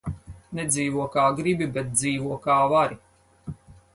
Nedzīvo, 0.59 1.05
kā 1.15 1.25
gribi, 1.41 1.67
bet 1.77 1.93
dzīvo, 2.01 2.39
kā 2.47 2.57
vari. 2.75 2.99